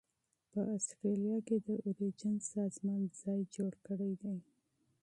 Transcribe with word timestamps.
په 0.51 0.59
اسټرالیا 0.75 1.37
کې 1.47 1.57
د 1.67 1.67
اوریجن 1.87 2.35
سازمان 2.53 3.01
ځای 3.21 3.41
جوړ 3.55 3.71
کړی 3.85 4.11
دی. 4.21 4.37